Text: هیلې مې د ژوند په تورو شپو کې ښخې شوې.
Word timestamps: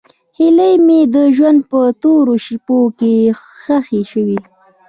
هیلې 0.37 0.71
مې 0.85 0.99
د 1.13 1.15
ژوند 1.35 1.59
په 1.71 1.79
تورو 2.01 2.33
شپو 2.45 2.79
کې 2.99 3.13
ښخې 3.57 4.01
شوې. 4.11 4.39